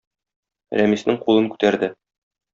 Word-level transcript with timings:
Рәмиснең 0.81 1.21
кулын 1.27 1.51
күтәрде 1.53 1.93